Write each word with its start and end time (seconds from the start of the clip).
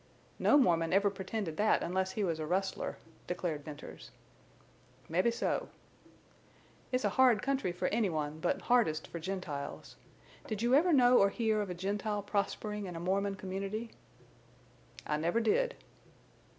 "No 0.39 0.57
Mormon 0.57 0.93
ever 0.93 1.11
pretended 1.11 1.57
that 1.57 1.83
unless 1.83 2.13
he 2.13 2.23
was 2.23 2.39
a 2.39 2.45
rustler," 2.47 2.97
declared 3.27 3.63
Venters. 3.63 4.09
"Mebbe 5.07 5.31
so." 5.31 5.69
"It's 6.91 7.05
a 7.05 7.09
hard 7.17 7.43
country 7.43 7.71
for 7.71 7.87
any 7.89 8.09
one, 8.09 8.39
but 8.39 8.63
hardest 8.63 9.05
for 9.05 9.19
Gentiles. 9.19 9.97
Did 10.47 10.63
you 10.63 10.73
ever 10.73 10.91
know 10.91 11.19
or 11.19 11.29
hear 11.29 11.61
of 11.61 11.69
a 11.69 11.75
Gentile 11.75 12.23
prospering 12.23 12.87
in 12.87 12.95
a 12.95 12.99
Mormon 12.99 13.35
community?" 13.35 13.91
"I 15.05 15.17
never 15.17 15.39
did." 15.39 15.75